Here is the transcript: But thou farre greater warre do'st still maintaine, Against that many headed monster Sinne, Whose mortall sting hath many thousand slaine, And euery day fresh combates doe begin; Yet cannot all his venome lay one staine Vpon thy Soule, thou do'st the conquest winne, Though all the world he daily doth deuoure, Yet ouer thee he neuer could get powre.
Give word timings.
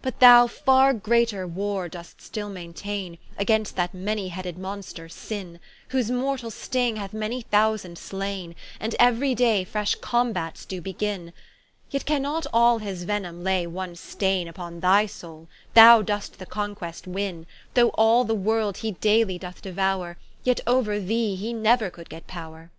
But 0.00 0.20
thou 0.20 0.46
farre 0.46 0.94
greater 0.94 1.44
warre 1.44 1.88
do'st 1.88 2.20
still 2.22 2.48
maintaine, 2.48 3.18
Against 3.36 3.74
that 3.74 3.92
many 3.92 4.28
headed 4.28 4.56
monster 4.56 5.08
Sinne, 5.08 5.58
Whose 5.88 6.08
mortall 6.08 6.52
sting 6.52 6.94
hath 6.94 7.12
many 7.12 7.42
thousand 7.42 7.98
slaine, 7.98 8.54
And 8.78 8.94
euery 9.00 9.34
day 9.34 9.64
fresh 9.64 9.96
combates 9.96 10.66
doe 10.68 10.80
begin; 10.80 11.32
Yet 11.90 12.06
cannot 12.06 12.46
all 12.52 12.78
his 12.78 13.02
venome 13.04 13.42
lay 13.42 13.66
one 13.66 13.96
staine 13.96 14.46
Vpon 14.46 14.82
thy 14.82 15.06
Soule, 15.06 15.48
thou 15.74 16.00
do'st 16.00 16.38
the 16.38 16.46
conquest 16.46 17.08
winne, 17.08 17.44
Though 17.74 17.88
all 17.88 18.22
the 18.22 18.36
world 18.36 18.76
he 18.76 18.92
daily 18.92 19.36
doth 19.36 19.62
deuoure, 19.62 20.14
Yet 20.44 20.60
ouer 20.68 21.00
thee 21.00 21.34
he 21.34 21.52
neuer 21.52 21.90
could 21.90 22.08
get 22.08 22.28
powre. 22.28 22.70